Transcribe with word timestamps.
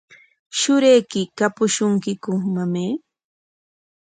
¿Shurayki 0.57 1.21
kapushunkiku, 1.37 2.31
mamay? 2.53 2.91